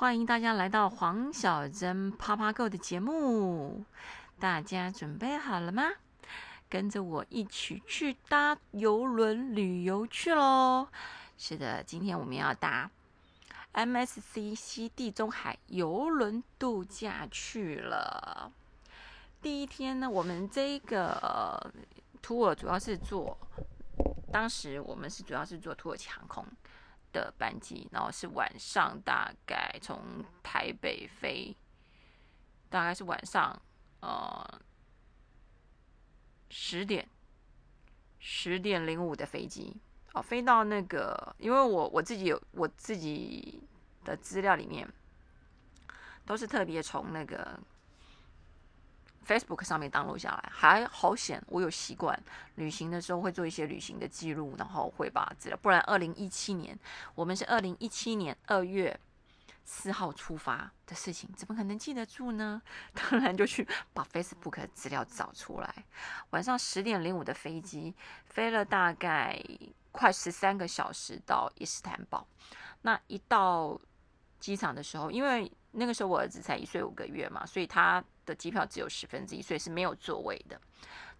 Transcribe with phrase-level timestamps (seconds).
[0.00, 3.84] 欢迎大家来到黄小珍啪啪 Go 的节目，
[4.38, 5.90] 大家准备好了吗？
[6.70, 10.88] 跟着我一起去搭游轮旅游去喽！
[11.36, 12.90] 是的，今天我们要搭
[13.74, 18.50] MSC 西地中海游轮度假去了。
[19.42, 21.70] 第一天呢，我们这个
[22.22, 23.36] tour 主要是做，
[24.32, 26.42] 当时我们是主要是做土耳其航空
[27.12, 31.56] 的班机，然后是晚上大概从台北飞，
[32.68, 33.60] 大概是晚上
[34.00, 34.60] 呃。
[36.52, 37.08] 十点，
[38.18, 39.76] 十点零五的飞机
[40.14, 43.62] 哦，飞到那个，因为我我自己有我自己
[44.04, 44.92] 的资料里面，
[46.26, 47.56] 都是特别从那个
[49.26, 52.20] Facebook 上面登录下来，还好险，我有习惯
[52.56, 56.78] 旅行的时候会做一些旅行的记录，然后会把资料，不然二零一七年，
[57.14, 58.98] 我们是二零一七年二月。
[59.62, 62.60] 四号出发的事情，怎么可能记得住呢？
[62.92, 65.72] 当然就去把 Facebook 的资料找出来。
[66.30, 69.40] 晚上十点零五的飞机飞了大概
[69.92, 72.26] 快十三个小时到伊斯坦堡。
[72.82, 73.80] 那一到
[74.40, 78.02] 机场的时候，因为那个时候我儿子才一岁五个月嘛，所以他
[78.34, 80.60] 机票只有十分之一，所以是没有座位的。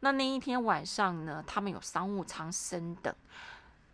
[0.00, 3.14] 那那一天晚上呢，他们有商务舱升等，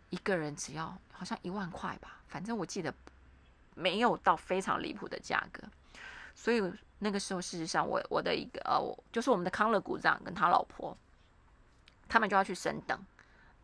[0.09, 2.93] 一个人只要好像一万块吧，反正我记得。
[3.79, 5.61] 没有到非常离谱的价格，
[6.33, 6.59] 所以
[6.97, 10.97] 那个时候，事实上，我我的一个呃，我就是我们的康乐股长跟他老婆，
[12.09, 12.99] 他们就要去升等。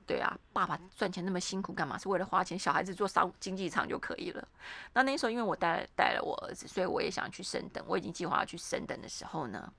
[0.05, 1.97] 对啊，爸爸赚钱那么辛苦干嘛？
[1.97, 4.47] 是为了花钱，小孩子做商经济舱就可以了。
[4.93, 7.83] 那那时候，因为我带带了我儿子，所以我也想去升等。
[7.87, 9.71] 我已经计划要去升等的时候呢，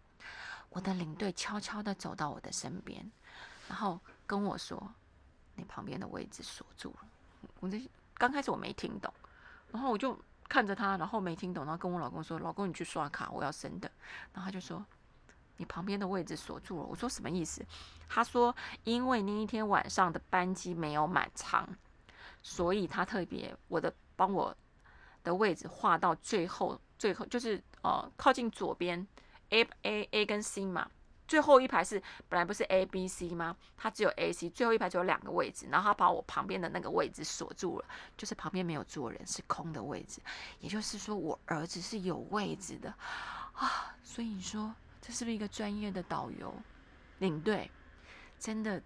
[0.71, 3.11] 我的领队悄悄的走到我的身边，
[3.69, 4.93] 然后跟我说
[5.57, 7.07] ：“你旁边的位置锁住了。”
[7.61, 7.81] 我这
[8.15, 9.13] 刚开始我没听懂。
[9.71, 13.91] 然后我就看着他，然后没听懂，然后跟我老公说：“老公，你去刷卡，我要升等。”
[14.33, 14.85] 然后他就说
[15.57, 17.65] ：“你旁边的位置锁住了。”我说：“什么意思？”
[18.09, 21.69] 他说：“因为那一天晚上的班机没有满舱，
[22.43, 24.57] 所以他特别我的帮我
[25.23, 29.07] 的位置画到最后，最后就是呃靠近左边
[29.51, 30.91] A A A 跟 C 嘛。”
[31.27, 33.57] 最后一排是本来不是 A、B、C 吗？
[33.79, 37.85] 它只有 A、C，最后一排只有两个位置，然后他把我旁边的那个位置锁住了，
[38.15, 40.21] 就是旁边没有坐人，是空的位置。
[40.61, 42.95] 也就是说，我儿子是有位置的
[43.55, 43.97] 啊！
[44.03, 44.75] 所以你说
[45.05, 46.55] 这是不是一个专业的导游
[47.19, 47.71] 领队？
[48.39, 48.83] 真的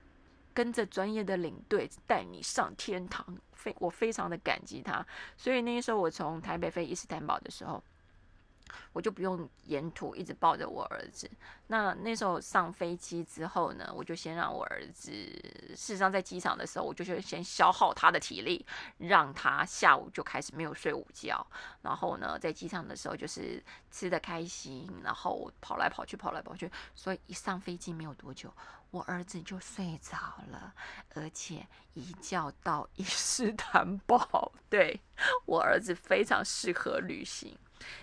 [0.53, 5.07] 跟着专业的领队带你上天堂，非我非常的感激他。
[5.37, 7.83] 所以那时候我从台北飞伊斯坦堡的时候。
[8.93, 11.31] 我就不用沿途一直抱着我儿子。
[11.69, 18.65] 那那时候上飞机之后呢，我就先让我儿子，事实上在机场的时候，我就是先消耗他的体力，
[18.99, 21.47] 让他下午就开始没有睡午觉。
[21.83, 26.71] 然后呢，在机场的时候就是吃的开心，然后跑来跑去，跑来跑去。
[26.95, 28.53] 所以一上飞机没有多久，
[28.91, 30.17] 我儿子就睡着
[30.49, 30.73] 了，
[31.15, 34.53] 而且一觉到伊斯坦堡。
[34.71, 35.01] 对
[35.47, 37.59] 我儿子非常适合旅行。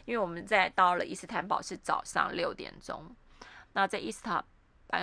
[0.05, 3.03] 因为我们在到了伊斯坦堡是早上六点钟，
[3.73, 4.43] 那在伊斯坦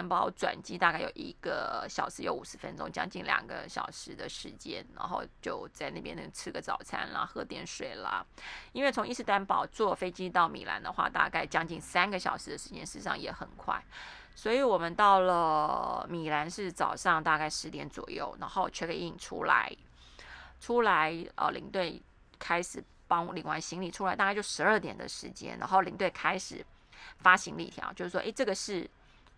[0.08, 8.24] 堡转机大概有一个小时有五十分钟，将近两个小时的时间，然后就在那边能吃个早餐啦，喝点水啦。
[8.72, 13.82] 因为从伊斯坦堡坐飞机到米兰的话，大概将近三个小时的时间，事实上也很快。
[14.34, 19.70] 所以我们到了米兰是早上大概十点左右，然后 check in 出来，
[20.58, 22.00] 出来呃领队
[22.38, 22.82] 开始。
[23.12, 26.64] 帮领完行李出来，大概就十二点的时间，然后领队开始
[27.18, 28.88] 发行李条，就是说，诶，这个是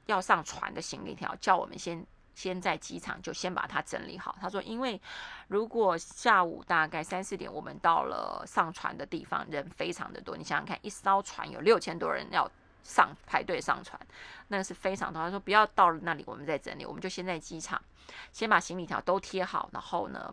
[0.07, 4.37] 要上船的行李条，叫我们先先在机场就先把它整理好。
[4.41, 5.01] 他说，因为
[5.49, 12.49] 如果下午大概三四点我们到了上船的地方，人非常的多，你想想看，一艘船有六千多人要
[12.85, 14.01] 上排队上船，
[14.47, 15.21] 那个是非常多。
[15.21, 17.83] 他说，不要到了那里我们再整理，我们就先在机场
[18.31, 20.33] 先把行李条都贴好，然后呢。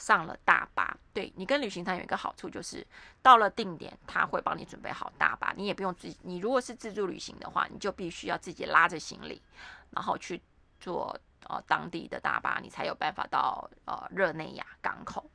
[0.00, 2.84] 上了大巴，对你跟旅行团有一个好处，就是
[3.20, 6.10] 到了定点，他会帮你准备好大巴，你也不用自。
[6.22, 9.42] 你如果是自助旅行的话，你就必须要自己拉着行李，
[9.90, 10.40] 然后去
[10.80, 11.14] 坐
[11.46, 15.30] 呃当地的大巴，你才有办法到呃热内亚港口。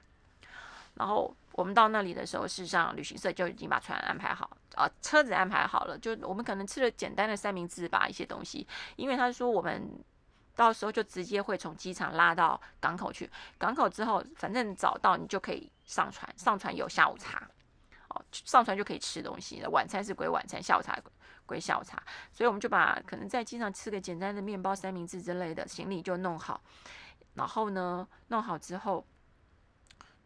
[0.96, 10.04] 然后我们到那里的时候，事实上旅行社就已经把船安排好，呃车子安排好了，就我们可能吃了简单的三明治吧，一些东西，因为他说我们。
[10.56, 17.48] 到时候就直接会从机场拉到港口去，港口之后，反正找到你就可以上船，上船有下午茶，
[18.10, 19.70] 哦，上船就可以吃东西了。
[19.70, 20.98] 晚餐是归晚餐，下午茶
[21.46, 26.62] 归下午茶，所以我们就把可能在机场吃个简单的面包、三明治之类的行李就弄好，
[27.34, 29.06] 然后呢，弄好之后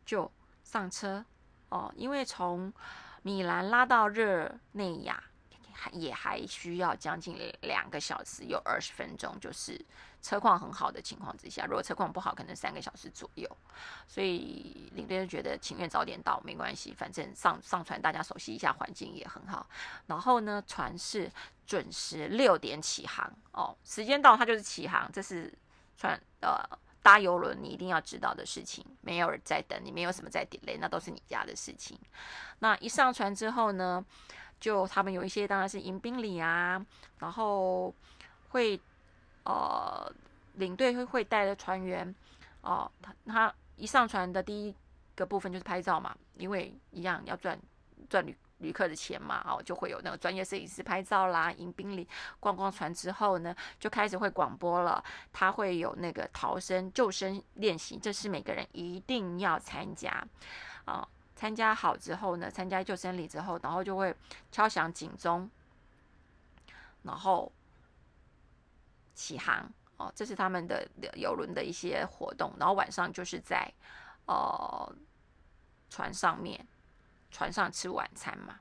[0.05, 0.31] 就
[0.63, 1.25] 上车，
[1.69, 2.71] 哦，因为从
[3.23, 5.23] 米兰拉到热内亚。
[5.93, 9.79] 也还需要将近两个小时，有二十分钟，就是
[10.21, 11.65] 车况很好的情况之下。
[11.65, 13.49] 如果车况不好，可能三个小时左右。
[14.07, 19.67] 所以领队就觉得情愿早点到没关系，反正上上船大家熟悉一下环境也很好。
[20.07, 21.31] 然后呢，船是
[21.65, 25.53] 准时六点起航哦，时间到它就是起航，这是
[25.97, 26.63] 船呃
[27.01, 28.85] 搭游轮你一定要知道的事情。
[29.01, 31.97] 没有人在等你，没有什么在 delay，那都是你家的事情。
[32.59, 34.05] 那一上船之后呢？
[34.59, 36.85] 就他们有一些当然是迎宾礼啊，
[37.19, 37.95] 然后
[38.49, 38.77] 会
[39.43, 40.11] 呃
[40.55, 42.13] 领队会会带着船员
[42.61, 44.75] 哦，他他一上船的第一
[45.15, 47.57] 个部分就是拍照嘛，因为一样要赚
[48.09, 52.07] 赚旅旅客的钱嘛，哦就会有那个专业摄影师拍照啦，迎宾礼
[52.39, 60.25] 逛逛船之后呢，就开始会广播了，他会有那个逃生救生练习，这是每个人一定要参加
[60.85, 61.07] 啊。
[61.35, 64.13] 参加好之后呢，参加救生礼之后，然后就会
[64.51, 65.49] 敲响警钟，
[67.03, 67.49] 然后
[69.19, 72.53] 起航哦，这是他们的游轮的一些活动。
[72.57, 73.69] 然后晚上就是在
[74.27, 74.95] 呃
[75.89, 76.65] 船上面，
[77.29, 78.57] 船上吃晚餐嘛。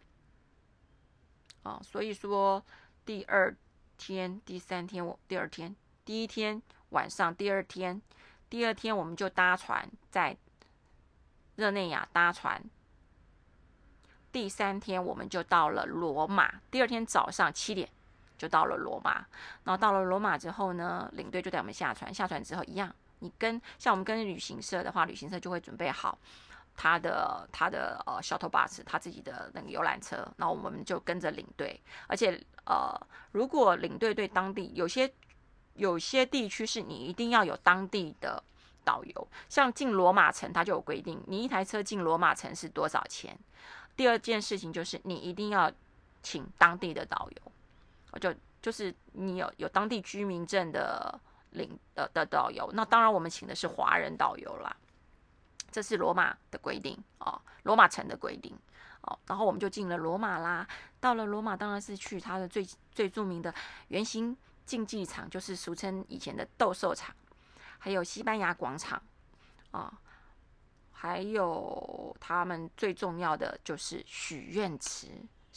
[1.63, 2.61] 哦，所以说
[3.05, 3.55] 第二
[3.97, 8.03] 天、第三天，我第二天、第一天晚上，第二天，
[8.51, 10.37] 第二天我们就搭船在。
[11.59, 12.63] 热内亚搭船，
[14.31, 16.61] 第三天我们就到了罗马。
[16.71, 17.91] 第二天早上七点
[18.39, 19.27] 就到了罗马。
[19.65, 22.15] 然后到了罗马之后呢，领队就带我们下船。
[22.15, 26.17] 下船之后一样，你跟像我们跟旅行社的话，旅行社就会准备好
[26.77, 30.27] 他的他的呃 shuttle bus，他自己的那个游览车。
[30.37, 31.79] 那我们就跟着领队。
[32.07, 32.99] 而且呃，
[33.33, 35.13] 如果领队对当地有些
[35.75, 38.43] 有些地区是你一定要有当地的。
[38.85, 43.39] 导游像进罗马城，他就有规定，你一台车进罗马城是多少钱？
[43.95, 45.71] 第二件事情就是你一定要
[46.23, 47.53] 请当地的导游，
[48.21, 51.19] 就就是你有有当地居民证的
[51.51, 52.71] 领的的导游。
[52.73, 54.77] 那当然我们请的是华人导游啦，
[55.71, 58.57] 这是罗马的规定哦，罗马城的规定
[59.03, 59.19] 哦。
[59.27, 60.67] 然后我们就进了罗马啦，
[61.01, 63.55] 到了罗马当然是去它的最最著名的
[63.89, 67.15] 圆形竞技场，就是俗称以前的斗兽场。
[67.81, 69.01] 还有西班牙广场，
[69.71, 69.93] 啊，
[70.91, 75.07] 还有他们最重要的就是许愿池，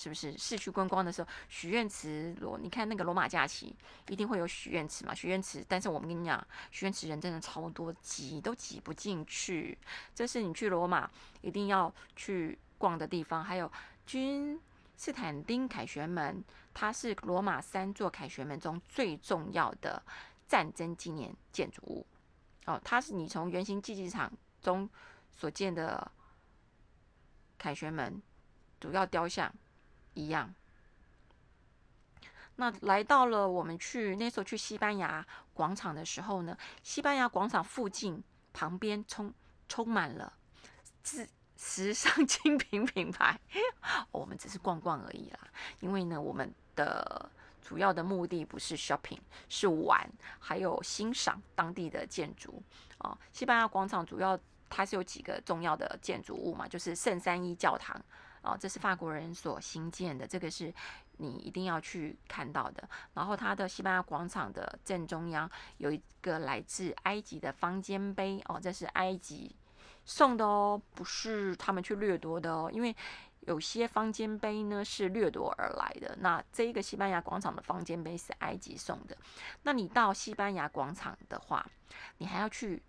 [0.01, 0.35] 是不是？
[0.35, 3.75] 市区观光的时候，许愿池罗，你看那个罗马假期
[4.07, 5.13] 一定会有许愿池嘛？
[5.13, 9.77] 许愿池，但是我们跟你讲，许愿池人真的超多，挤都挤不进去。
[10.15, 11.07] 这是你去罗马
[11.41, 13.43] 一定要去逛的地方。
[13.43, 13.71] 还有
[14.07, 14.59] 君
[14.97, 16.43] 士坦丁凯旋门，
[16.73, 20.01] 它是罗马三座凯旋门中最重要的
[20.47, 22.07] 战争纪念建筑物。
[22.65, 24.33] 哦，它是你从圆形竞技场
[24.63, 24.89] 中
[25.31, 26.11] 所见的
[27.59, 28.19] 凯旋门
[28.79, 29.53] 主要雕像
[30.13, 30.53] 一样。
[32.55, 38.23] 那来到了我们去那时候去西班牙广场的时候呢，西班牙广场附近
[38.53, 39.33] 旁边充
[39.67, 40.33] 充满了
[41.03, 41.27] 时
[41.57, 43.39] 时尚精品品牌。
[44.11, 45.39] 我们只是逛逛而已啦，
[45.79, 47.29] 因为呢，我们的。
[47.63, 52.61] 主要的目的不是 shopping，是玩，还有欣赏当地的建筑
[52.97, 53.17] 啊。
[53.31, 54.37] 西班牙广场主要
[54.67, 57.95] 它是有几个重要的建筑物嘛，就是圣三一教堂
[58.41, 60.73] 哦，这是法国人所新建的，这个是
[61.17, 62.87] 你一定要去看到的。
[63.13, 69.55] 然后它的西班牙广场的正中央有一个来自埃及的方尖碑哦，这是埃及
[70.05, 72.95] 送的哦，不是他们去掠夺的哦，因为。
[73.47, 79.17] 有些方尖碑呢是掠夺而来的，那这一个西班牙广场的方尖碑是埃及送的。
[79.63, 81.65] 那你到西班牙广场的话，
[82.19, 82.79] 你还要去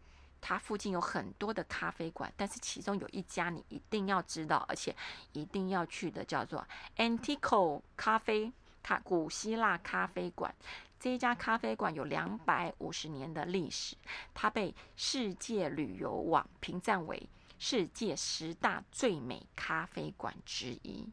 [0.42, 4.94] 它附近有很多的咖啡馆，但是其中有一家你一定要知道，而且
[5.32, 10.54] 一定要去的，叫做 Antico 咖啡卡古希腊咖啡馆。
[10.98, 13.96] 这一家咖啡馆有两百五十年的历史，
[14.34, 17.28] 它被世界旅游网评赞为。
[17.58, 21.08] 世界十大最美咖啡馆之一。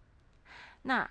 [0.82, 1.08] 那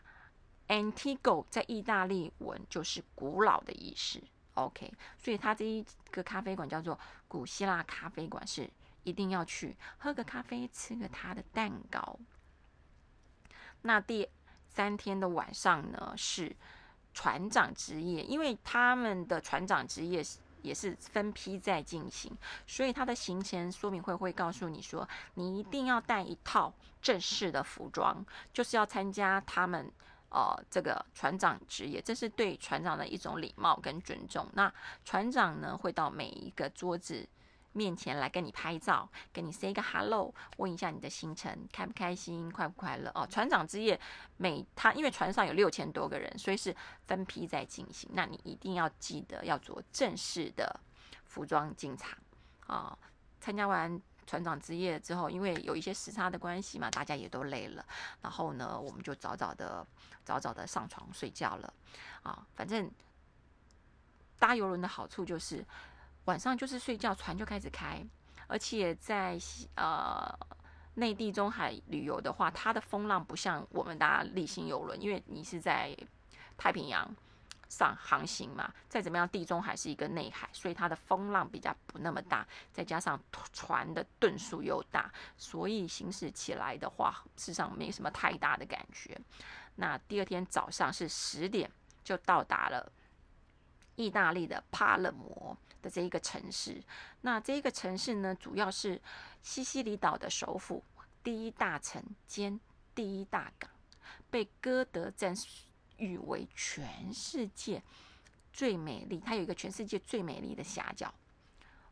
[0.66, 4.20] Antigo 在意大利文就是古老的意思。
[4.64, 8.68] OK，所以它这一个咖啡馆叫做古希腊咖啡馆，是
[9.04, 12.18] 一定要去喝个咖啡，吃个它的蛋糕。
[13.82, 14.28] 那第
[14.68, 16.54] 三天的晚上呢，是
[17.14, 20.22] 船长之夜，因为他们的船长之夜。
[20.60, 22.36] 也是分批在进行，
[22.66, 29.90] 所以它的行前说明会会告诉你说，你一定要带一套正式的服装，就是要参加他们
[30.30, 34.46] 呃这个船长职业，这是对船长的一种礼貌跟尊重。
[34.54, 34.72] 那
[35.04, 37.26] 船长呢会到每一个桌子
[37.72, 43.26] 面前来跟你拍照，跟你 say 个 hello，问一下你的行程开不开心，快不快乐哦。
[43.26, 43.98] 船长之夜
[44.36, 46.74] 每他因为船上有六千多个人，所以是
[47.06, 48.10] 分批在进行。
[48.14, 50.80] 那你一定要记得要做正式的
[51.24, 52.18] 服装进场
[52.66, 52.98] 啊。
[53.40, 57.84] 参加完船长之夜之后，因为有一些时差的关系嘛，大家也都累了，
[58.22, 59.84] 然后呢，我们就早早的
[60.24, 61.74] 早早的上床睡觉了
[62.22, 62.46] 啊。
[62.54, 62.88] 反正
[64.38, 65.66] 搭游轮的好处就是。
[66.24, 68.04] 晚上就是睡觉，船就开始开，
[68.48, 69.38] 而且在
[69.76, 70.30] 呃
[70.96, 75.96] 内地中海旅游的话，它的风浪不像我们搭立新游轮，因为你是在
[76.58, 77.10] 太平洋
[77.68, 83.20] 上航行嘛，再怎么样地中海是一个内海，所以它的风浪比较不那么大，再加上
[83.52, 89.20] 船的吨数又大，所以行驶起来的话，事实上没什么太大的感觉。
[89.76, 91.70] 那第二天早上是十点
[92.02, 92.90] 就到达了
[93.96, 95.56] 意大利的帕勒摩。
[95.80, 96.82] 的这一个城市，
[97.20, 99.00] 那这一个城市呢，主要是
[99.42, 100.82] 西西里岛的首府，
[101.22, 102.58] 第一大城兼
[102.96, 103.70] 第一大港，
[104.28, 105.32] 被歌德赞
[105.98, 107.82] 誉为全世界
[108.52, 109.22] 最美丽。
[109.24, 111.12] 它有一个全世界最美丽的峡角。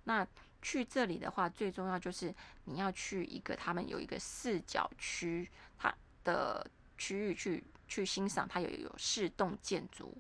[0.04, 0.26] 那
[0.62, 2.34] 去这里的话，最重要就是
[2.64, 5.48] 你要去一个他们有一个四角区，
[5.78, 5.94] 它
[6.25, 10.16] 的区域去去欣赏，它有有四栋建筑。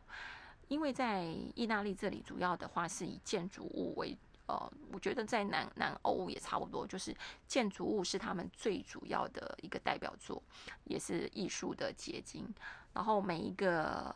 [0.68, 1.24] 因为在
[1.54, 4.16] 意大利这里，主要的话是以建筑物为，
[4.46, 7.14] 呃，我觉得在南南欧也差不多，就是
[7.46, 10.42] 建筑物是他们最主要的一个代表作，
[10.84, 12.46] 也是艺术的结晶。
[12.92, 14.14] 然后每一个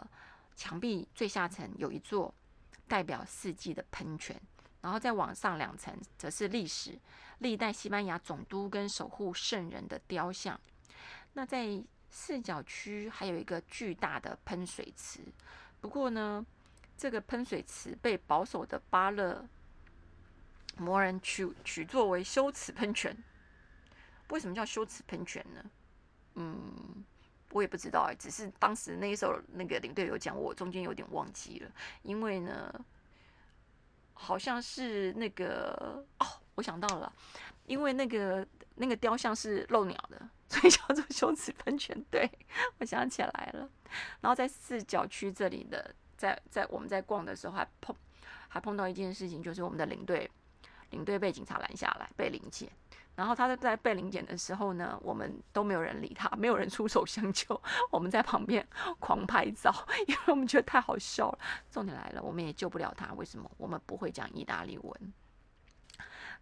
[0.54, 2.32] 墙壁最下层有一座
[2.88, 4.40] 代表四季的喷泉，
[4.80, 6.98] 然后再往上两层则是历史
[7.38, 10.58] 历代西班牙总督跟守护圣人的雕像。
[11.34, 15.20] 那在四角区还有一个巨大的喷水池。
[15.80, 16.44] 不过呢，
[16.96, 19.46] 这个喷水池被保守的巴勒
[20.80, 23.16] 魔人取取作为羞耻喷泉。
[24.30, 25.64] 为什么叫羞耻喷泉呢？
[26.34, 27.04] 嗯，
[27.50, 31.70] 我也不知道哎，只是当时那一首那个领队有讲，我中间有点忘记了。
[32.02, 32.84] 因为呢，
[34.12, 37.12] 好像是那个哦，我想到了，
[37.66, 40.28] 因为那个那个雕像是漏鸟的。
[40.50, 42.28] 所以叫做羞耻喷泉，对
[42.78, 43.70] 我想起来了。
[44.20, 47.94] 然后在四角区这里的，在在我们在逛的时候，还碰
[48.48, 50.28] 还碰到一件事情，就是我们的领队
[50.90, 52.70] 领队被警察拦下来，被临检。
[53.16, 58.66] 然后他在被临检的时候呢，我们都没有人理他， 没有人出手相救， 我们在旁边
[58.98, 59.74] 狂拍照，
[60.06, 61.38] 因为我们觉得太好笑了。
[61.70, 63.50] 重点来了，我们也救不了他，为什么？
[63.58, 65.12] 我们不会讲意大利文。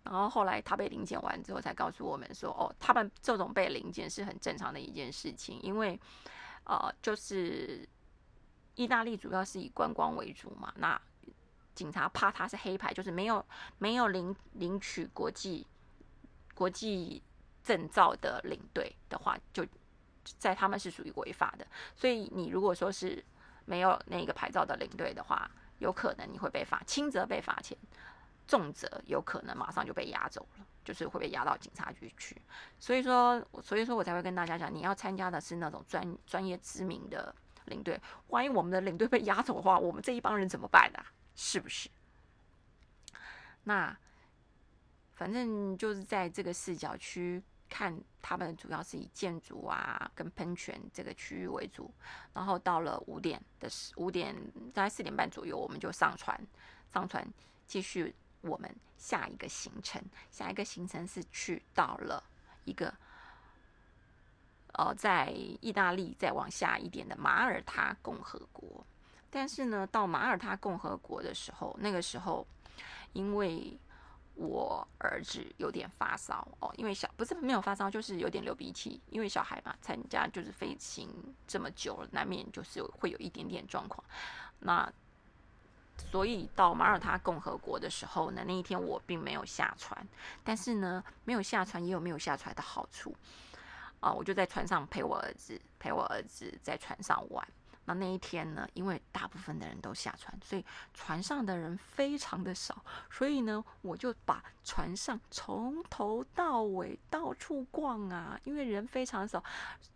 [0.04, 5.98] 然后后来他被临检完之后，才告诉我们说：“哦，他们这种被临检是很正常的一件事情，因为，
[6.64, 7.86] 呃，就是
[8.76, 10.72] 意大利主要是以观光为主嘛。
[10.76, 10.98] 那
[11.78, 13.44] 警察怕他是黑牌，就是没有
[13.78, 15.64] 没有领领取国际
[16.52, 17.22] 国际
[17.62, 19.64] 证照的领队的话，就
[20.38, 21.64] 在他们是属于违法的。
[21.94, 23.24] 所以你如果说是
[23.64, 27.78] 没有那个牌照的领队的话，有可能你会被罚，轻则被罚钱。”
[28.48, 32.34] 重则有可能马上就被押走了，就是会被押到警察局去。
[32.80, 37.34] 所以说，所以说我才会跟大家讲，你要参加的是那种专专业知名的
[37.66, 38.00] 领队。
[38.28, 41.04] 万一我们的领队被押走的话，我们这一帮人怎么办呢？
[41.38, 41.88] 是不是？
[43.62, 43.96] 那
[45.14, 51.88] 反正就是在这个视角区看，他们主要是以建筑啊跟喷泉这个区域为主。
[52.34, 54.34] 然后到了五点的时，五点
[54.74, 56.38] 大概四点半左右，我们就上船，
[56.92, 57.26] 上船
[57.66, 58.14] 继续。
[58.40, 62.22] 我们下一个行程，下一个行程是去到了
[62.64, 62.94] 一个，
[64.74, 65.30] 呃，在
[65.60, 68.86] 意大利再往下一点的马耳他共和国。
[69.30, 72.46] 但是呢，到马耳他共和国的时候，那个时候
[73.12, 73.78] 因为
[74.34, 79.00] 我儿子有点发烧哦，因为小不是没有发烧，就是有点流鼻涕。
[79.10, 81.08] 因为小孩嘛，参加就是飞行
[81.46, 84.02] 这么久了，难免就是会有一点点状况。
[84.60, 84.90] 那
[86.10, 90.06] 所以到马耳他共和国的时候呢，那一天我并没有下船，
[90.44, 93.12] 但是呢，没有下船也有没有下船的好处
[93.98, 97.46] 啊，我就在船上陪我儿子，陪我儿子在船上玩。
[97.88, 109.42] 那那一天呢，因为大部分的人都下船，所以船上的人非常的少，所以呢，我就把船上从头到尾到处逛啊，因为人非常少，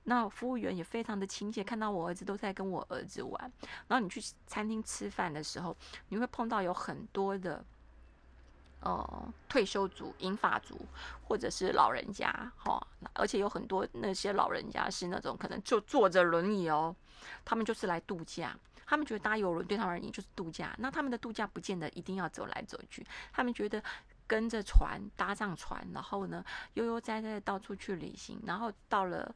[0.04, 3.52] 那服务员也非常的亲切，看到我儿子都在跟我儿子玩。
[3.87, 5.76] 然后你去餐厅吃饭的时候，
[6.08, 7.62] 你会碰到有很多的。
[8.82, 10.76] 呃，退休族、英法族，
[11.24, 12.84] 或者是老人家，哈，
[13.14, 16.94] 而且有很多那些老人家是那种可能就坐着轮椅哦，
[17.44, 23.80] 他们就是来度假，他们觉得搭游轮对他们而言就是度假，那他们的度假不见得一定要走来走去，他们觉得
[24.26, 29.32] 跟着船搭上船，然后呢悠悠哉哉的到处去旅行，然后到了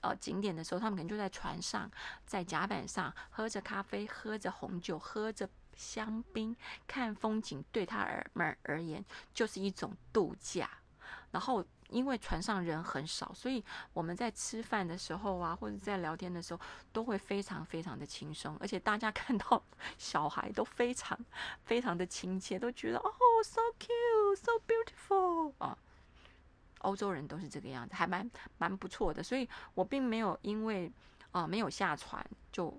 [0.00, 1.90] 呃景点的时候，他们可能就在船上，
[2.24, 5.46] 在甲板上喝着咖啡，喝着红酒，喝着
[5.76, 6.56] 香槟，
[6.86, 10.68] 看风景，对他而们而言就是一种度假，
[11.30, 11.64] 然后。
[11.90, 16.60] 因为船上人很少，所以我们在吃饭的时候啊，或者在聊天的时候，
[16.92, 19.62] 都会非常非常的轻松，而且大家 看到
[19.96, 21.16] 小孩都非常
[21.62, 23.12] 非常的亲切，都觉得哦
[23.44, 25.78] ，so cute，so beautiful 啊。
[26.78, 28.28] 欧洲人都是这个样子，还蛮
[28.58, 30.90] 蛮不错的，所以我并没有因为
[31.30, 32.76] 啊没有下船就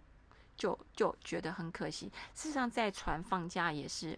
[0.58, 2.12] 就就觉得很可惜。
[2.34, 4.18] 事实上，在船放假也是。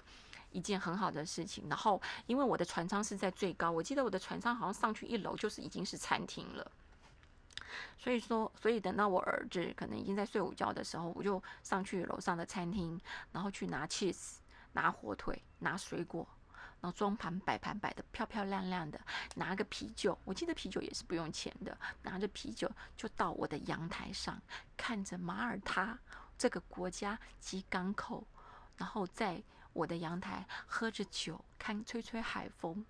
[0.51, 6.71] 一件很好的事情，然后因为我的船舱是在最高，我记得我的船舱好像上去一楼就是已经是餐厅了，
[7.99, 12.99] 所以说，所以等到我儿子可能已经在睡午觉的时候，我就上去楼上的餐厅，
[13.31, 14.37] 然后去拿 cheese、
[14.71, 16.27] 拿火腿、拿水果，
[16.81, 18.99] 然后装盘摆盘摆的漂漂亮亮的，
[19.35, 22.67] 拿个啤酒，我记得啤酒也是不用钱的，拿着啤酒
[22.97, 24.41] 就到我的阳台上，
[24.75, 25.99] 看着马耳他
[26.39, 28.25] 这个国家及港口，
[28.77, 29.43] 然后在。
[29.71, 32.83] 我的阳台喝着酒，看吹吹海风，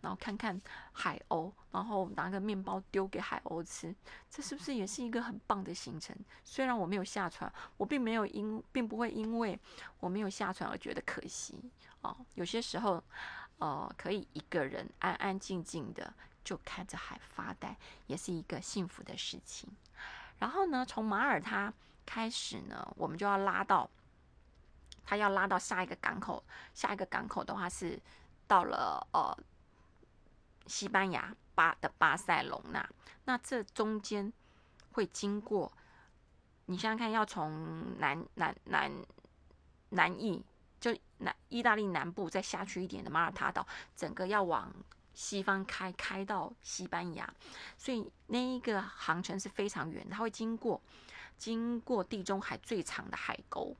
[0.00, 0.58] 然后看看
[0.92, 3.94] 海鸥，然后拿个面包丢给海鸥吃，
[4.30, 6.16] 这是不是也是一个很棒的行程？
[6.44, 9.58] 虽然我没有下船，我并没有因并不会因为
[9.98, 11.58] 我没有下船而觉得可惜
[12.02, 12.16] 哦。
[12.34, 13.02] 有些时候，
[13.58, 16.14] 呃，可以一个人安安静静的
[16.44, 17.76] 就看着海发呆，
[18.06, 19.68] 也是一个幸福的事情。
[20.38, 21.74] 然后呢，从马耳他
[22.10, 23.88] 开始呢，我们就要拉到。
[25.04, 26.42] 他要拉到下一个港口，
[26.74, 28.00] 下一个港口的话是
[28.48, 29.36] 到了呃
[30.66, 32.88] 西班牙巴的巴塞隆纳。
[33.24, 34.32] 那这中间
[34.92, 35.72] 会经过，
[36.66, 38.90] 你想想看，要从南南南
[39.90, 40.44] 南意，
[40.80, 43.64] 就南意大利南部再下去一点的马耳他岛，
[43.94, 44.72] 整个要往
[45.14, 47.32] 西方开，开到西班牙，
[47.76, 50.80] 所以那一个航程是非常远，它会经过
[51.40, 53.74] 经过地中海最长的海沟。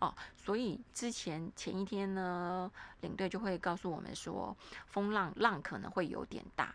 [0.00, 2.70] 哦，所以之前前一天呢，
[3.02, 4.54] 领队就会告诉我们说，
[4.88, 6.74] 风浪浪可能会有点大，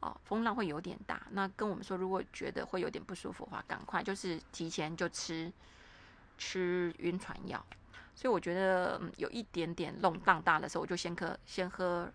[0.00, 1.22] 哦，风浪会有点大。
[1.30, 5.50] 那跟我们说，如果觉得会有点不舒服的话，赶快就是提前就吃
[6.36, 7.64] 吃晕船药。
[8.16, 12.12] 所以我觉得有一点点浪荡大的时候，我就先喝先喝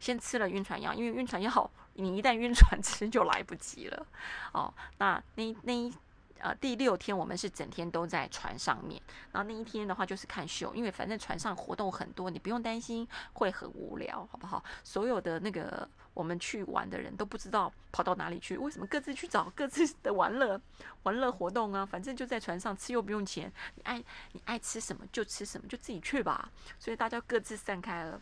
[0.00, 4.06] 先吃了晕船药，因为晕船药你一旦晕船吃就来不及了。
[4.52, 5.94] 哦，那那那一。
[6.38, 9.00] 呃，第六天我们是整天都在船上面，
[9.32, 14.62] 然后那一天的话就是看秀，因为反正船上活动很多，你不用担心会很无聊，好不好？
[14.84, 20.60] 所有的那个我们去玩的人都不知道跑到哪里去，为什么各自去找各自的玩乐
[21.04, 21.84] 玩乐活动啊？
[21.84, 26.50] 反正就在船上吃又不用钱，你爱你爱吃什么就吃什么，就自己去吧。
[26.78, 28.20] 所以大家各自散开了。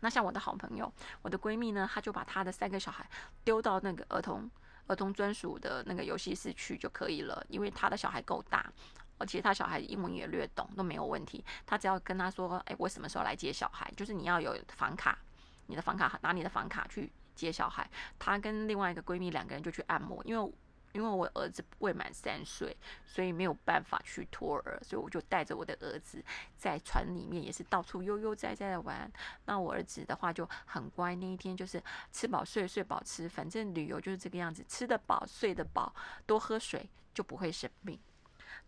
[0.00, 3.08] 那像我的好朋友，我的闺蜜呢，她就把她的三个小孩
[3.44, 4.50] 丢到那个儿童。
[4.86, 8.70] 儿童专属的那个游戏室去就可以了，因为他的小孩够大，
[9.18, 11.44] 而且他小孩英文也略懂，都没有问题。
[11.64, 15.18] 他只要跟他说：“哎，我什么时候来接小孩？”就是你要有房卡，
[15.66, 17.88] 你的房卡拿你的房卡去接小孩。
[18.18, 20.52] 他跟另外一个闺蜜两个人就去按摩，因为。
[20.92, 26.22] 因为我儿子未满三岁，所以没有办法去托儿，所以我就带着我的儿子
[26.56, 29.10] 在船里面，也是到处悠悠哉哉的玩。
[29.46, 35.94] 那我儿子的话就很乖，那一天就是吃饱睡，睡饱吃，反正旅游就是这个样子，吃得饱，睡得饱，
[36.26, 37.98] 多喝水就不会生病。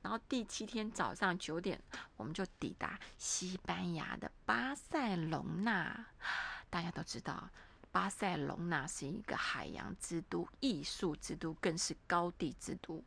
[0.02, 1.80] 然后第七天早上九点，
[2.16, 6.06] 我们就抵达西班牙的巴塞隆纳，
[6.68, 7.48] 大家都知道。
[7.94, 13.00] 巴塞隆纳是一个海洋之都、艺术之都，更是高地之都。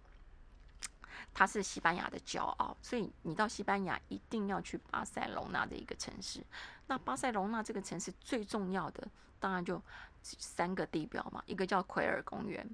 [1.34, 6.42] 它是西班牙的骄傲，所以你到西班牙一定要去巴塞隆纳的一个城市。
[6.88, 9.06] 那巴塞隆纳这个城市最重要的，
[9.42, 9.82] 当然就
[10.24, 12.66] 三个地标嘛，一个叫奎尔公园，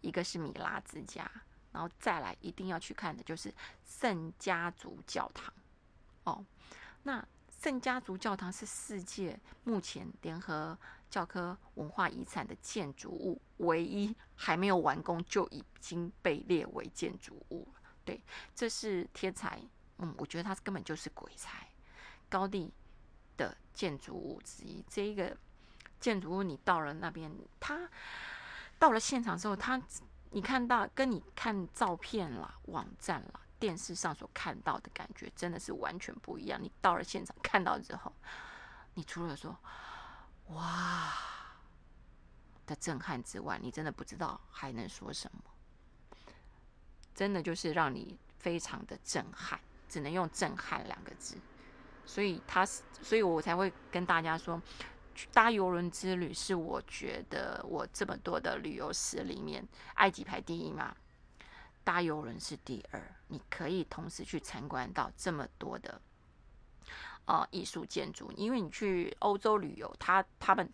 [0.00, 1.30] 一个是米拉之家，
[1.70, 3.52] 然后再来一定要去看的就是
[3.84, 5.52] 圣家族教堂。
[6.24, 6.42] 哦，
[7.02, 7.22] 那
[7.60, 10.78] 圣家族教堂是世界目前联合。
[11.10, 17.80] 教科文化遗产的建筑物，唯一还没有完工就已经被列为建筑物了。
[18.04, 18.22] 对，
[18.54, 19.60] 这是天才，
[19.98, 21.68] 嗯，我觉得他根本就是鬼才，
[22.28, 22.72] 高地
[23.36, 24.84] 的建筑物之一。
[24.88, 25.36] 这一个
[25.98, 27.88] 建筑物，你到了那边，他
[28.78, 29.80] 到了现场之后，他
[30.30, 36.62] 你看到跟你看照片啦、网站啦、电视上所看到的感觉，真的是完全不一样。
[36.62, 38.12] 你到了现场看到之后，
[38.92, 39.56] 你除了说。
[40.48, 41.12] 哇
[42.66, 45.42] 的震撼之外，你真的不知道还能说什么。
[47.14, 49.58] 真的就是让你非常的震撼，
[49.88, 51.36] 只能用“震撼”两个字。
[52.06, 54.62] 所以他，所以我才会跟大家说，
[55.32, 60.96] 搭游轮之旅是我觉得我这么多的旅游史里面，埃及排第一嘛，
[61.82, 63.14] 搭游轮是第二。
[63.26, 66.00] 你可以同时去参观到这么多的
[67.28, 70.68] 呃艺术建筑，因为你去欧洲旅游，他他们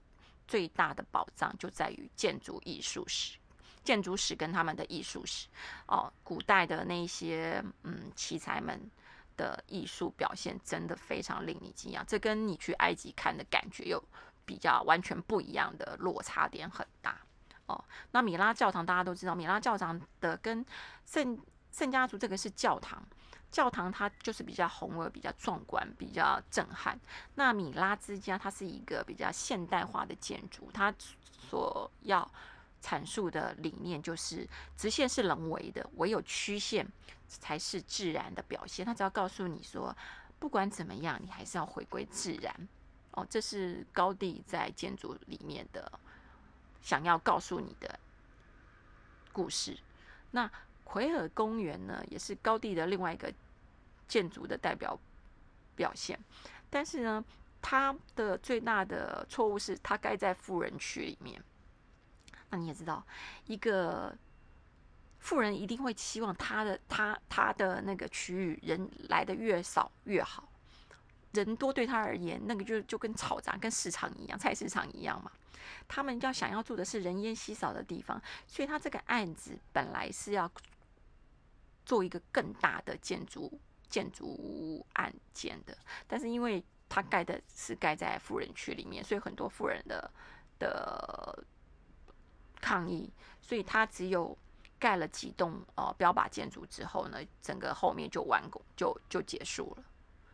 [0.48, 3.36] 最大的宝藏就在于建筑艺术史、
[3.82, 5.48] 建筑史跟他们的艺术史
[5.86, 8.90] 哦，古代的那些嗯奇才们。
[9.36, 14.00] 的艺术表现真的非常令你惊讶，这跟你去埃及看的感觉又
[14.44, 17.18] 比较完全不一样的落差点很大
[17.66, 17.84] 哦。
[18.12, 20.64] 那米拉教堂大家都知道，米拉教堂的跟
[21.04, 21.36] 圣
[21.72, 23.02] 圣家族这个是教堂，
[23.50, 26.98] 教堂它就是比较宏伟、比较壮观、比较震撼。
[27.34, 30.94] 那米拉之家它是一个比较现代化的建筑，它
[31.30, 32.30] 所要
[32.82, 36.86] 阐述的理念就是直线是人为的，唯有曲线。
[37.26, 38.84] 才是自然的表现。
[38.86, 39.96] 他只要告诉你说，
[40.38, 42.68] 不管怎么样，你还是要回归自然。
[43.12, 45.90] 哦，这是高地在建筑里面的
[46.80, 47.98] 想要告诉你的
[49.32, 49.76] 故事。
[50.30, 50.48] 那
[50.84, 53.32] 奎尔公园呢，也是高地的另外一个
[54.06, 54.96] 建筑的代表
[55.74, 56.18] 表现。
[56.70, 57.24] 但是呢，
[57.60, 61.42] 它的最大的错误是它盖在富人区里面。
[62.50, 63.04] 那你也知道，
[63.46, 64.16] 一个。
[65.20, 70.46] 富人一定会期望他的他他的那个区域人来的越少越好，
[71.32, 75.32] 人多对他而言，那个就就跟炒杂跟市场一样，菜市场一样嘛。
[75.88, 80.46] 他们要想要住的是人烟稀少的地方，所以他这个案子本来是要
[81.84, 90.10] 做一个更大的建筑建筑案件的，但是因为他盖的是盖在富人区里面，所以很多富人的
[90.58, 91.44] 的
[92.60, 94.36] 抗议，所以他只有。
[94.76, 99.84] 盖了几栋呃标靶建筑之后呢，整个后面就完工就就结束了，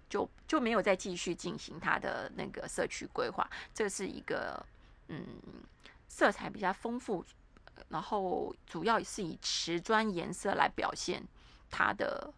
[0.09, 3.49] 就就没有再继续进行它的那个社区规划。
[3.73, 4.61] 这是一个
[5.07, 5.25] 嗯
[6.09, 7.25] 色彩比较丰富，
[7.91, 11.23] 然后主要是以瓷砖颜色来表现
[11.71, 12.33] 它的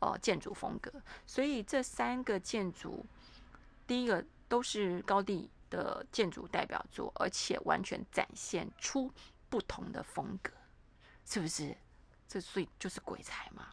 [0.00, 0.92] 呃建筑风格。
[1.26, 3.04] 所以这三个建筑，
[3.86, 9.12] 第一个都是高地的建筑代表作，而且完全展现出
[9.48, 10.50] 不同的风格。
[11.24, 11.76] 是不是？
[12.26, 13.68] 这所以就是鬼才嘛，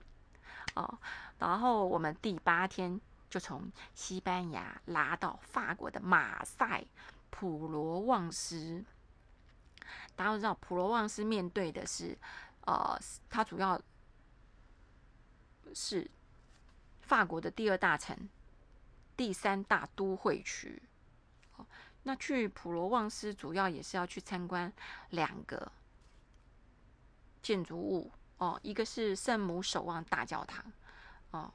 [0.76, 1.00] 哦。
[1.40, 6.86] 然后我们第八天就从西班牙拉到法国的马赛
[7.30, 8.84] 普罗旺斯。
[10.16, 12.16] 大家都知道，普罗旺斯面对的是，
[12.66, 13.82] 呃，它主要
[15.74, 16.10] 是
[17.02, 18.30] 法国的第二大城、
[19.16, 20.82] 第三大都会区。
[22.04, 24.72] 那去普罗旺斯主要也是要去参观
[25.10, 25.72] 两个。
[27.42, 30.72] 建筑物哦，一个是圣母守望大教堂
[31.32, 31.52] 哦，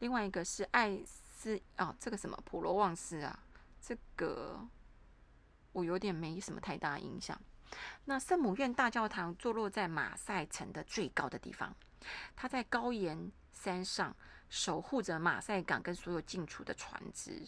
[0.00, 3.42] 另外一个是爱斯哦，这个什么普罗旺斯啊，
[3.80, 4.60] 这个
[5.72, 7.40] 我有点没什么太大印象。
[8.04, 11.74] 那圣母院大教堂坐落在马赛城的最高的地方，
[12.36, 14.14] 它在高岩山上
[14.48, 17.46] 守护着马赛港跟所有进出的船只。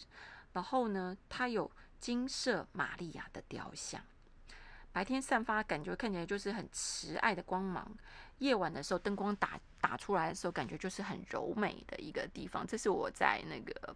[0.53, 4.01] 然后呢，它有金色玛利亚的雕像。
[4.91, 7.95] 白天散发感觉看起来就是很慈爱的光芒，
[8.39, 12.65] 夜晚的时候灯光打打出来的时候，感觉就是很柔美的一个地方。
[12.65, 13.95] 这是我在那个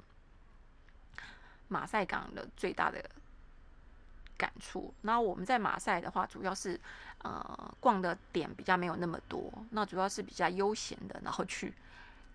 [1.67, 3.03] 马赛港的最大的
[4.41, 4.91] 感触。
[5.01, 6.79] 那我们在马赛的话，主要是
[7.19, 11.71] 呃逛的点比较没有那么多，那主要是比较悠闲的，然后去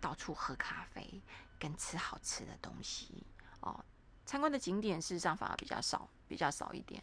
[0.01, 1.21] 到处喝咖啡
[1.59, 3.25] 跟吃好吃的东西
[3.59, 3.85] 哦。
[4.25, 7.03] 参观的景点事实上反而比较少，比较少一点。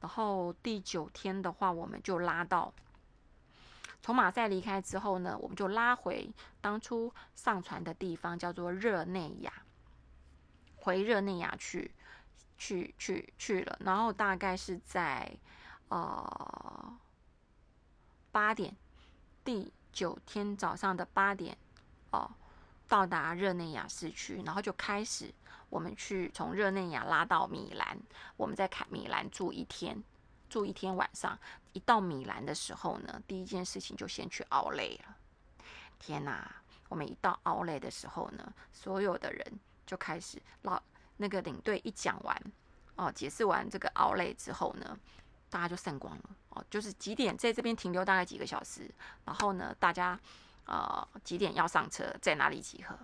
[0.00, 2.72] 然后第九天的话，我们就拉到
[4.00, 9.52] 从马赛离开之后呢，我们就拉回当初上船的地方，叫做热内亚，
[10.76, 11.90] 回热内亚去，
[12.60, 13.76] 去去去了。
[13.80, 15.34] 然后大概是在
[15.88, 16.98] 呃
[18.30, 18.76] 八点，
[19.42, 21.56] 第九天早上的八点
[22.10, 22.30] 哦，
[22.86, 25.34] 到达热内亚市区，然后就开始。
[25.70, 27.96] 我们去从热内亚拉到米兰，
[28.36, 30.02] 我们在凯米兰住一天，
[30.48, 31.38] 住一天晚上。
[31.72, 35.16] 一到米兰的时候呢，第一件事情就先去奥莱了。
[35.98, 36.56] 天哪！
[36.88, 40.82] 我们一到奥莱的时候呢，所有的人就开始老
[41.20, 42.42] 那个领队一讲完
[42.96, 44.98] 哦，解释完这个奥莱之后呢，
[45.50, 46.64] 大家就散光了哦。
[46.70, 48.90] 就是几点在这边停留大概几个小时，
[49.26, 50.18] 然后呢，大家
[50.64, 52.98] 呃几点要上车，在哪里集合，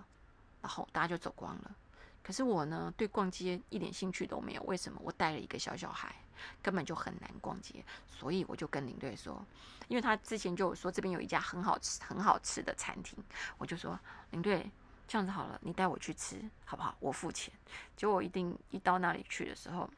[0.61, 1.75] 然后大家就走光了。
[2.23, 4.63] 可是我呢，对逛街一点兴趣都没有。
[4.63, 4.99] 为什么？
[5.03, 6.13] 我带了一个小小孩，
[6.61, 7.85] 根本就很难逛街。
[8.09, 9.45] 所以我就跟领队说，
[9.87, 13.17] 因为他之前就有说这边有一家很好吃、很好吃的餐厅，
[13.57, 13.97] 我就说
[14.31, 14.69] 领队，
[15.07, 16.95] 这样子好了，你带我去吃好不好？
[16.99, 17.53] 我付钱。
[17.95, 19.89] 结果一定一到那里去的时候，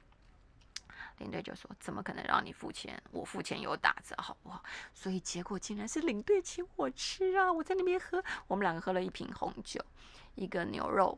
[1.18, 3.02] 领队就说：“怎么可能让你付钱？
[3.12, 7.52] 我付钱有打折，好不好？”所以结果竟然是领队请我吃啊！
[7.52, 9.84] 我在那边喝，我们两个喝了一瓶红酒，
[10.36, 11.18] 一个牛肉，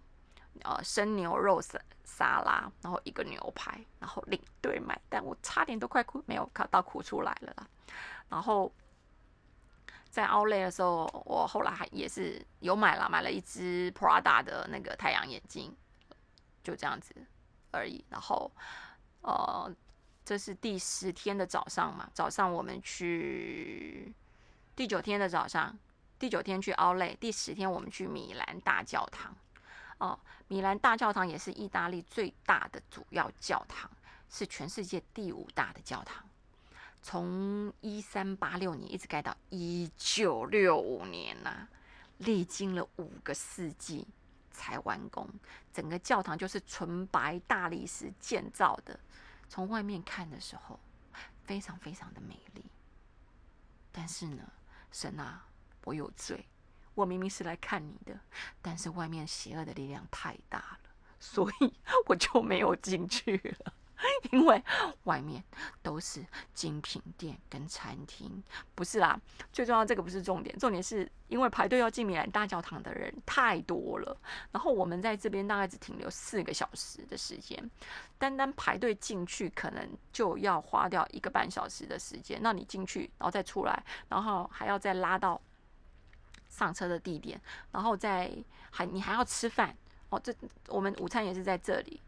[0.64, 7.68] 呃，生牛肉沙沙拉，然后一个牛排，然后领队买单，我差点都快哭，没有看到哭出来了啦。
[8.30, 8.72] 然后。
[10.12, 15.74] 在奥莱的时候，我后来还也是有买了，买了一只 Prada 的那个太阳眼镜，
[16.62, 17.16] 就这样子
[17.72, 18.04] 而已。
[18.10, 18.52] 然后，
[19.22, 19.74] 呃，
[20.26, 24.14] 这是第十天的早上嘛，早上我们去
[24.76, 25.80] 第九天的早上，
[26.20, 29.34] 第九天去奥莱，第十天我们去米兰大教堂。
[30.00, 30.20] 哦，
[30.50, 33.90] 米兰大教堂也是意大利最大的主要教堂，
[34.30, 36.28] 是全世界第五大的教堂。
[37.02, 41.68] 从一三八六年一直盖到一九六五年呐，
[42.20, 44.08] 历经了五个世纪
[44.52, 45.28] 才完工。
[45.74, 49.00] 整个教堂就是纯白大理石建造的，
[49.50, 50.80] 从外面看的时候
[51.44, 52.64] 非常非常的美丽。
[53.92, 54.44] 但是呢，
[54.92, 55.46] 神啊，
[55.84, 56.46] 我有罪，
[56.94, 58.20] 我明明是来看你的，
[58.62, 61.74] 但是外面邪恶的力量太大了，所以
[62.06, 63.74] 我就没有进去了。
[64.32, 64.64] 因为
[65.04, 65.44] 外面
[65.84, 69.20] 都是精品店跟餐厅，不是啦。
[69.54, 74.18] 最重要这个不是重点，重点是因为排队要进米兰大教堂的人太多了。
[74.52, 77.70] 然后我们在这边大概只停留四个小时的时间，
[78.18, 82.40] 单单排队进去可能就要花掉一个半小时的时间。
[82.42, 85.40] 那你进去，然后再出来，然后还要再拉到
[86.50, 87.40] 上车的地点，
[87.72, 88.32] 然后再
[88.72, 89.76] 还你还要吃饭
[90.10, 90.20] 哦。
[90.20, 90.34] 这
[90.68, 92.02] 我们午餐也是在这里，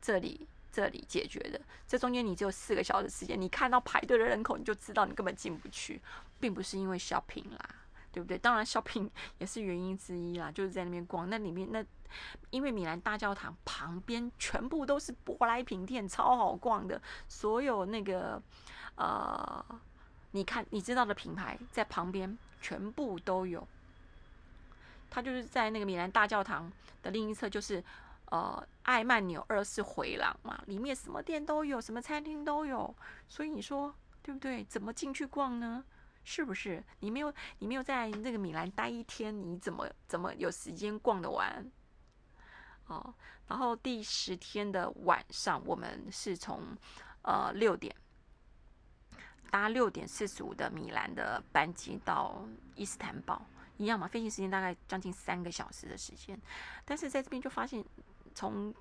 [0.00, 0.48] 这里。
[0.74, 6.02] 这里解决的，这中间你只有四个小时时间，你看到排队的人口，你就知道你根本进不去，
[6.40, 7.58] 并不是因为 shopping 啦，
[8.10, 8.36] 对不对？
[8.36, 9.08] 当然 shopping
[9.38, 11.84] 也是原因之一啦，就是在那边逛，那里面那
[12.50, 18.42] 因为米兰大教堂旁边全部都是舶来品店，超好逛的，所有那个
[18.96, 19.64] 呃，
[20.32, 23.64] 你看你知道的品牌在旁边全部都有，
[25.08, 27.80] 它就是在那个米兰大教堂的另一侧，就是。
[28.30, 32.92] 呃，爱曼纽二世回廊嘛，里面什么店都有，什么餐厅都有，
[33.28, 34.64] 所以你说对不对？
[34.64, 35.84] 怎么进去逛呢？
[36.24, 36.82] 是不是？
[37.00, 41.70] 你没有，你没有在那个米兰待一天，你怎么怎么有时间逛得完？
[42.86, 43.14] 哦，
[43.46, 46.62] 然后第十天的晚上，我们是从
[47.22, 47.94] 呃六点
[49.50, 52.42] 搭六点四十五的米兰的班机到
[52.74, 53.44] 伊斯坦堡，
[53.76, 56.40] 一样嘛，飞行时间大概将近三个小时的时间，
[56.84, 57.84] 但是在这边就发现。
[58.34, 58.74] 从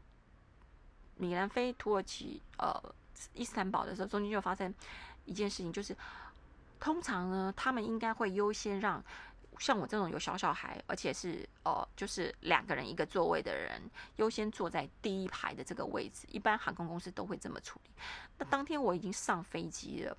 [1.15, 2.73] 米兰飞土耳其呃
[3.33, 4.73] 伊斯坦堡的时候，中间就发生
[5.25, 5.95] 一件事情，就是
[6.79, 9.01] 通常呢，他们应该会优先让
[9.59, 13.79] 像我这种有小小孩，而且是呃就是两个人一个座位的人，
[14.15, 16.25] 优先坐在第一排的这个位置。
[16.31, 17.91] 一般航空公司都会这么处理。
[18.39, 20.17] 那当天我已经上飞机了，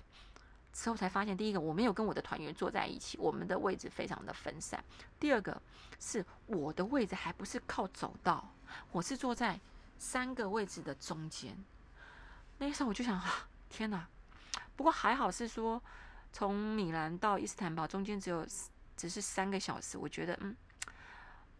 [0.71, 4.79] 之后才发现，第一个我没有跟我的团员坐在一起，我们的位置非常的分散；
[5.19, 5.61] 第二个
[5.99, 8.49] 是我的位置还不是靠走道。
[8.91, 9.59] 我是坐在
[9.97, 11.57] 三个位置的中间，
[12.57, 14.07] 那时候我就想啊，天哪！
[14.75, 15.81] 不过还好是说，
[16.33, 18.45] 从米兰到伊斯坦堡中间只有
[18.97, 20.55] 只是三个小时，我觉得嗯，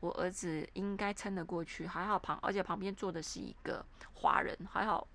[0.02, 1.88] 我儿子应该撑得过去。
[1.88, 5.08] 还好旁，而且旁边坐的是一个华人，还好，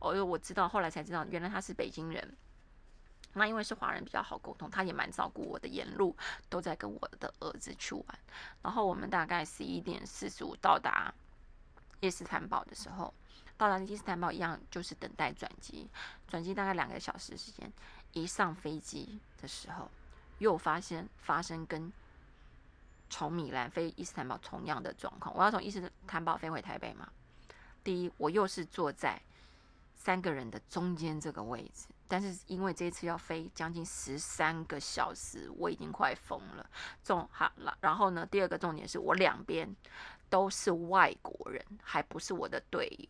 [0.00, 2.36] 哦，我知道后来才知道，原来他是北京人。
[3.36, 6.16] 那因为是华人比较好沟通，他也蛮照顾我的，沿路
[6.48, 8.04] 都在跟我的儿子去玩。
[8.62, 11.12] 然后我们大概十一点四十五到达。
[12.06, 13.12] 伊斯坦堡的时候，
[13.56, 15.88] 到达伊斯坦堡一样就是等待转机，
[16.28, 17.72] 转机大概两个小时时间。
[18.12, 19.90] 一上飞机的时候，
[20.38, 21.92] 又发现发生跟
[23.10, 25.34] 从米兰飞伊斯坦堡同样的状况。
[25.34, 27.08] 我要从伊斯坦堡飞回台北嘛？
[27.82, 29.20] 第一，我又是坐在
[29.96, 36.70] 三个人的中间这个位置，但是因为这一次要飞将近十三个小时，我已经快疯了。
[37.02, 39.74] 重好了，然后呢，第二个重点是我两边。
[40.28, 43.08] 都是外国人，还不是我的队友。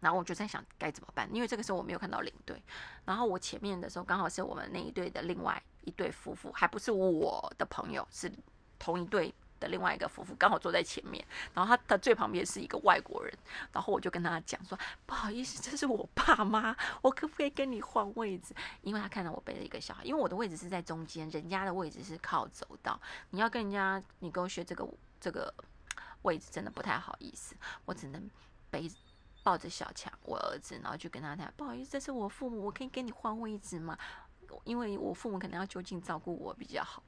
[0.00, 2.62] 然后我就在想该怎么办，因为这个时候我没有看到领队。
[3.04, 8.30] 然后我前面的时候刚好是我们那一队的另外一对夫妇，还不是我的朋友，是
[8.78, 11.26] 同一队的另外一个夫妇，刚好坐在前面。
[11.52, 13.36] 然后他的最旁边是一个外国人。
[13.72, 18.54] 然后我就跟他讲说：“不好意思，这是我爸妈，我可不可以跟你换位置？
[18.82, 23.00] 因为他看到我背了一个小孩，因为我的位置是在中间，人家的位置是靠走道。
[23.30, 24.88] 你要跟人家你跟我学这个
[25.20, 25.52] 这个。”
[26.22, 27.54] 位置真的不太好意思，
[27.84, 28.30] 我只能
[28.70, 28.90] 背
[29.42, 33.98] 抱着小强，我儿子，然后就跟他谈，不好意思，这是我父母，我可以跟你换位置吗？
[34.64, 37.02] 因为我父母可能要就近照顾我比较好，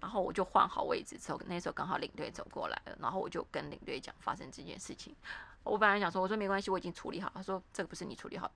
[0.00, 5.14] 然后我就换好位置之后，那时候刚好领队走过来了，然后我就跟领队讲发生这件事情。
[5.64, 7.30] 我本来想说，我说没关系，我已经处理好。
[7.34, 8.50] 他说这个不是你处理好。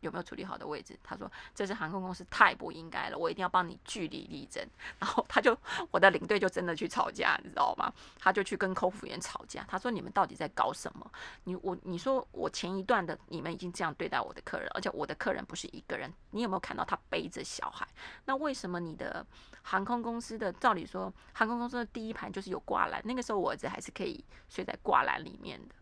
[0.00, 0.98] 有没有处理好的位置？
[1.02, 4.64] 他说这是航空公司太不应该了，我一定要帮你据理力争。
[4.98, 5.56] 然后他就
[5.90, 7.92] 我的领队就真的去吵架，你知道吗？
[8.18, 9.64] 他就去跟空服员吵架。
[9.68, 11.10] 他说你们到底在搞什么？
[11.44, 16.12] 你我你说我前一段的你们已经这样对待我的客人，而且我的客人不是一个人。
[16.30, 17.86] 你有没有看到他背着小孩？
[18.24, 19.26] 那为什么你的
[19.62, 23.02] 航空公司的照理说航空公司的第一排就是有挂篮？
[23.04, 25.74] 那个时候我儿子还是可以睡在挂篮里面的。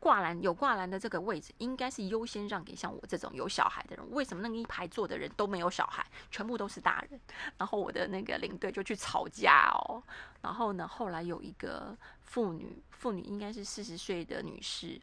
[0.00, 4.10] 挂篮有挂篮的这个位置，应该是优先让给像我这种有小孩的人。
[4.10, 7.20] 为什么那一排坐的人都没有小孩，全部都是大人？
[7.58, 10.02] 然后我的那个领队就去吵架哦。
[10.40, 11.96] 然后呢，后来有一个。
[12.30, 15.00] 妇女，妇女应该是四十岁的女士，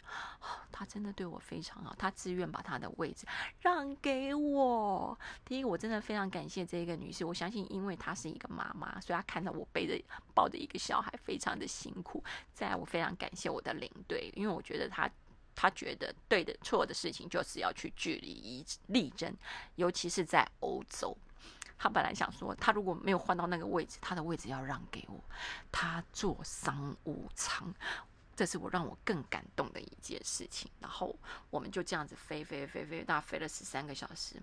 [0.72, 3.28] 她真的对我非常好，她自愿把她的位置
[3.60, 5.20] 让给我。
[5.44, 10.02] 第一个，我真的非常感谢这个女士，我相信因为她是一个妈妈，所以她看到我背着
[10.34, 12.24] 抱着一个小孩，非常的辛苦。
[12.54, 15.10] 再，我非常感谢我的领队，因为我觉得他
[15.56, 19.36] 他觉得对的错的事情就是要去据理力争，
[19.76, 21.18] 尤其是在欧洲。
[21.80, 25.24] 他本来想说，他如果没有换到那个位置，他的位置要让给我。
[25.72, 27.72] 他坐商务舱，
[28.36, 30.72] 这是我让我更感动的一件事情。
[30.80, 31.16] 然后
[31.52, 34.42] 我们就这样子飞飞飞飞，大飞了十三个小时，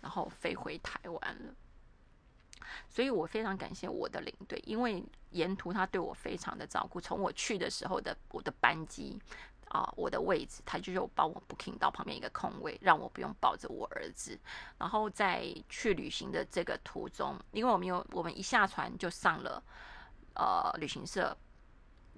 [0.00, 1.54] 然后飞回台湾了。
[2.88, 7.00] 所以我非常感谢我的领队，因为沿途他对我非常的照顾。
[7.00, 9.18] 从我去的时候的我的班机。
[9.68, 14.38] 啊，我的位置，他就有帮我 booking 到旁边一个空位，让我不用抱着我儿子。
[14.78, 19.62] 然后在去旅行的这个途中，因为我们有我们一下船就上了
[20.34, 21.36] 呃旅行社。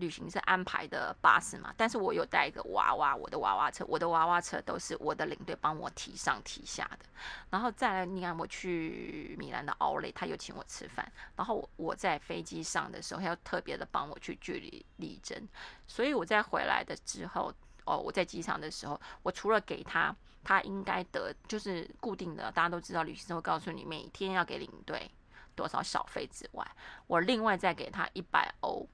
[0.01, 7.07] 旅行社安排的巴士嘛，但是我有带一个娃娃，我的娃娃车，我的娃娃车都是我的领队帮我提上提下的。
[7.51, 11.07] 然后再来，你看我去米兰的奥雷，他又请我吃饭。
[11.37, 15.47] 然后我在飞机上的时候，他要特别的帮我去据理力争。
[15.87, 17.53] 所以我在回来的之后，
[17.85, 25.11] 哦，我在机场的时候，我除了给他他应该得就是固定的，大家都知道旅行社会告诉你每天要给领队
[25.55, 26.67] 多少小费之外，
[27.07, 28.89] 我另外再给他一百欧。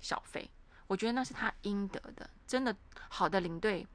[0.00, 0.50] 小费，
[0.86, 2.28] 我觉得那是他应得的。
[2.46, 2.74] 真的，
[3.08, 3.86] 好的领队，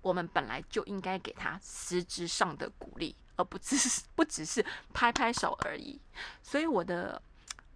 [0.00, 6.00] 我们本来就应该给他实质上的鼓励，而不只是不只是拍拍手而已。
[6.42, 7.20] 所以我的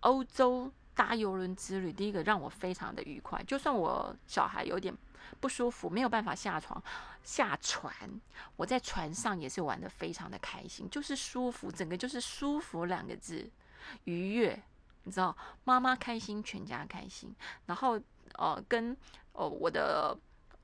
[0.01, 3.43] 欧洲搭游轮之旅，第一个让我非常的愉快。
[3.45, 4.97] 就算我小孩有点
[5.41, 6.83] 不舒服，没有办法下床
[7.23, 7.93] 下船，
[8.57, 13.49] 我在船上也是玩的非常的开心，就是舒服，整个就是舒服两个字，
[14.05, 14.61] 愉悦。
[15.07, 17.33] 你知道，妈妈开心，全家开心。
[17.64, 17.99] 然后，
[18.35, 18.97] 呃，跟
[19.35, 20.19] 呃我的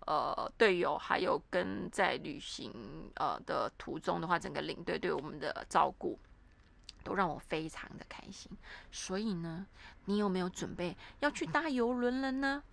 [0.04, 2.72] 呃队友，还有跟在旅行
[3.14, 6.18] 呃的途中的话，整个领队对我们的照顾，
[7.04, 8.50] 都让我非常的开心。
[8.90, 9.64] 所以呢，
[10.06, 12.64] 你有没有准备要去搭游轮了呢？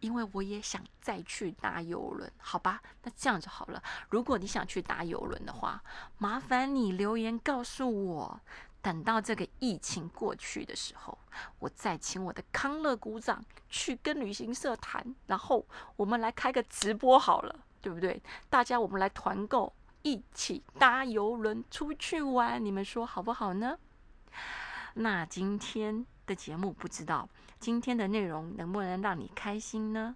[0.00, 2.82] 因为我也想再去搭游轮，好吧？
[3.04, 3.80] 那这样就好了。
[4.10, 5.80] 如果你想去搭游轮的话，
[6.18, 8.40] 麻烦你留言告诉我。
[8.84, 11.16] 等到这个疫情过去的时候，
[11.58, 15.66] 我再请我的康乐股长去跟旅行社谈，然后
[15.96, 18.22] 我们来开个直播好了，对不对？
[18.50, 23.78] 大家我们来团购，一起搭游轮出去玩，你们说好不好呢？
[24.92, 27.26] 那今天的节目不知道
[27.58, 30.14] 今天的内容能不能让你开心呢？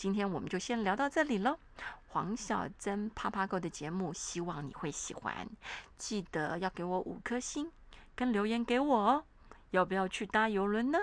[0.00, 1.58] 今天我们就先聊到这里喽。
[2.08, 5.46] 黄小珍啪啪狗的节目，希望你会喜欢。
[5.98, 7.70] 记得要给我五颗星
[8.14, 9.24] 跟留言给我哦。
[9.72, 11.00] 要不要去搭游轮呢？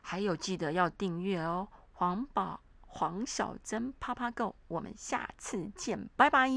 [0.00, 1.68] 还有记得要订阅哦。
[1.92, 6.48] 黄宝黄小珍啪啪狗，我们下次见，拜拜。